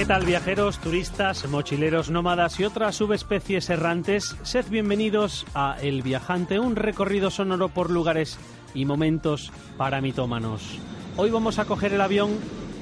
[0.00, 4.34] ¿Qué tal viajeros, turistas, mochileros, nómadas y otras subespecies errantes?
[4.44, 8.38] Sed bienvenidos a El Viajante, un recorrido sonoro por lugares
[8.72, 10.78] y momentos para mitómanos.
[11.18, 12.30] Hoy vamos a coger el avión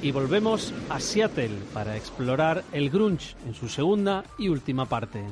[0.01, 5.23] y volvemos a Seattle para explorar el grunge en su segunda y última parte.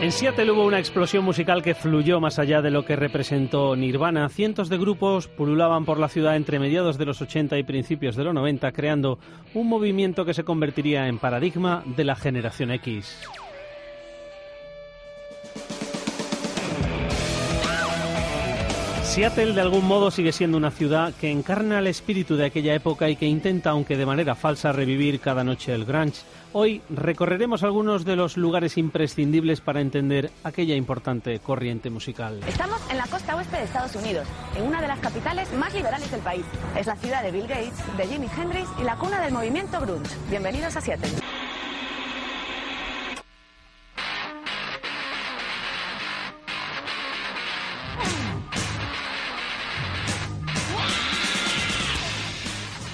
[0.00, 4.30] En Seattle hubo una explosión musical que fluyó más allá de lo que representó Nirvana.
[4.30, 8.24] Cientos de grupos pululaban por la ciudad entre mediados de los 80 y principios de
[8.24, 9.18] los 90, creando
[9.52, 13.28] un movimiento que se convertiría en paradigma de la generación X.
[19.10, 23.08] Seattle de algún modo sigue siendo una ciudad que encarna el espíritu de aquella época
[23.08, 26.22] y que intenta, aunque de manera falsa, revivir cada noche el grunge.
[26.52, 32.38] Hoy recorreremos algunos de los lugares imprescindibles para entender aquella importante corriente musical.
[32.46, 36.08] Estamos en la costa oeste de Estados Unidos, en una de las capitales más liberales
[36.12, 36.44] del país.
[36.78, 40.14] Es la ciudad de Bill Gates, de Jimi Hendrix y la cuna del movimiento grunge.
[40.30, 41.10] Bienvenidos a Seattle.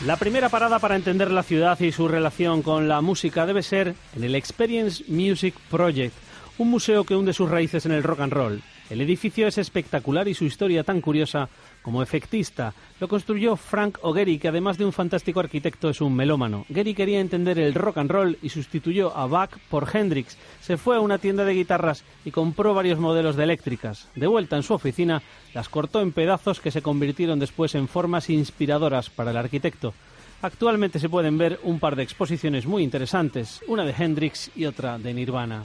[0.06, 3.96] La primera parada para entender la ciudad y su relación con la música debe ser
[4.14, 6.14] en el Experience Music Project,
[6.58, 8.62] un museo que hunde sus raíces en el rock and roll.
[8.88, 11.48] El edificio es espectacular y su historia tan curiosa
[11.82, 12.72] como efectista.
[13.00, 16.64] Lo construyó Frank O'Gary, que además de un fantástico arquitecto es un melómano.
[16.68, 20.36] Gary quería entender el rock and roll y sustituyó a Bach por Hendrix.
[20.60, 24.08] Se fue a una tienda de guitarras y compró varios modelos de eléctricas.
[24.14, 25.20] De vuelta en su oficina,
[25.52, 29.94] las cortó en pedazos que se convirtieron después en formas inspiradoras para el arquitecto.
[30.42, 34.96] Actualmente se pueden ver un par de exposiciones muy interesantes, una de Hendrix y otra
[34.98, 35.64] de Nirvana.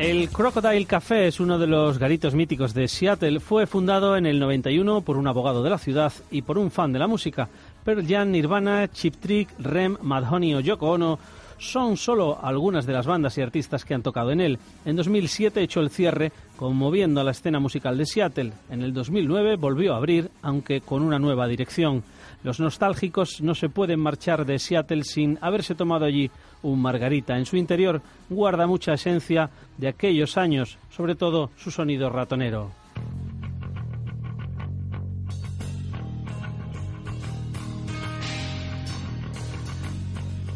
[0.00, 3.38] El Crocodile Café es uno de los garitos míticos de Seattle.
[3.38, 6.90] Fue fundado en el 91 por un abogado de la ciudad y por un fan
[6.94, 7.50] de la música.
[7.84, 11.18] Pearl Jam, Nirvana, Chip Trick, Rem, Madhoney o Yoko Ono
[11.60, 14.58] son solo algunas de las bandas y artistas que han tocado en él.
[14.86, 18.52] En 2007 echó el cierre, conmoviendo a la escena musical de Seattle.
[18.70, 22.02] En el 2009 volvió a abrir, aunque con una nueva dirección.
[22.42, 26.30] Los nostálgicos no se pueden marchar de Seattle sin haberse tomado allí
[26.62, 27.36] un margarita.
[27.36, 28.00] En su interior
[28.30, 32.79] guarda mucha esencia de aquellos años, sobre todo su sonido ratonero.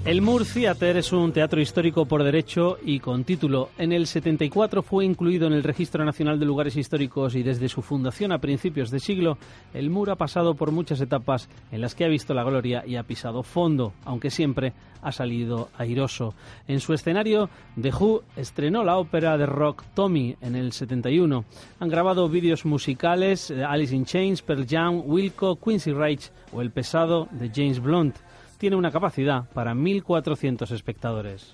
[0.04, 0.20] El
[0.52, 3.70] Theatre es un teatro histórico por derecho y con título.
[3.78, 7.80] En el 74 fue incluido en el Registro Nacional de Lugares Históricos y desde su
[7.80, 9.38] fundación a principios de siglo,
[9.72, 12.96] el Moore ha pasado por muchas etapas en las que ha visto la gloria y
[12.96, 16.34] ha pisado fondo, aunque siempre ha salido airoso.
[16.68, 17.48] En su escenario,
[17.80, 21.46] The Who estrenó la ópera de rock Tommy en el 71.
[21.80, 26.72] Han grabado vídeos musicales de Alice in Chains, Pearl Jam, Wilco, Quincy Reich o El
[26.72, 28.16] pesado de James Blunt
[28.58, 31.52] tiene una capacidad para 1.400 espectadores.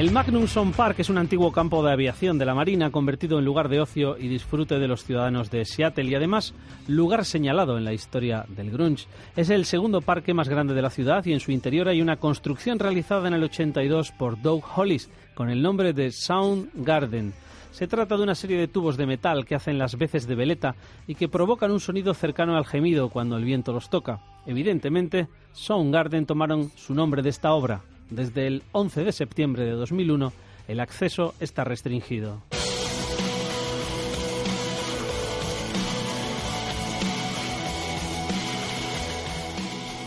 [0.00, 3.68] El Magnumson Park es un antiguo campo de aviación de la Marina convertido en lugar
[3.68, 6.54] de ocio y disfrute de los ciudadanos de Seattle y además
[6.88, 9.08] lugar señalado en la historia del grunge.
[9.36, 12.16] Es el segundo parque más grande de la ciudad y en su interior hay una
[12.16, 17.34] construcción realizada en el 82 por Doug Hollis con el nombre de Sound Garden.
[17.70, 20.74] Se trata de una serie de tubos de metal que hacen las veces de veleta
[21.06, 24.20] y que provocan un sonido cercano al gemido cuando el viento los toca.
[24.46, 30.32] Evidentemente, Soundgarden tomaron su nombre de esta obra, desde el 11 de septiembre de 2001,
[30.68, 32.42] el acceso está restringido.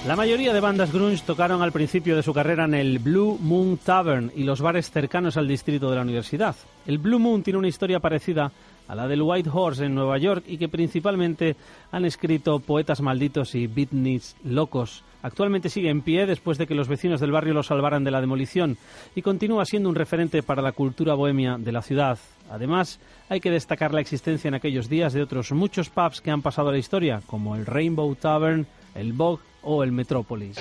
[0.06, 3.78] La mayoría de bandas grunge tocaron al principio de su carrera en el Blue Moon
[3.78, 6.58] Tavern y los bares cercanos al distrito de la universidad.
[6.86, 8.52] El Blue Moon tiene una historia parecida
[8.90, 11.56] a la del White Horse en Nueva York y que principalmente
[11.90, 15.06] han escrito poetas malditos y beatniks locos.
[15.22, 18.20] Actualmente sigue en pie después de que los vecinos del barrio lo salvaran de la
[18.20, 18.78] demolición
[19.16, 22.20] y continúa siendo un referente para la cultura bohemia de la ciudad.
[22.52, 23.00] Además,
[23.30, 26.74] hay que destacar la existencia en aquellos días de otros muchos pubs que han pasado
[26.74, 30.58] la historia, como el Rainbow Tavern, el Bog o el Metropolis.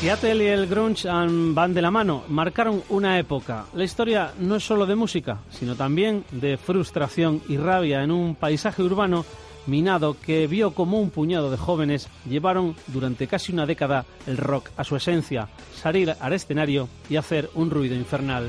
[0.00, 3.66] Seattle y el grunge van de la mano, marcaron una época.
[3.74, 8.36] La historia no es solo de música, sino también de frustración y rabia en un
[8.36, 9.24] paisaje urbano
[9.66, 14.70] minado que vio como un puñado de jóvenes llevaron durante casi una década el rock
[14.76, 18.48] a su esencia, salir al escenario y hacer un ruido infernal.